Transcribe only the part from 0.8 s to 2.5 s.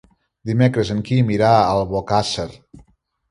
en Quim irà a Albocàsser.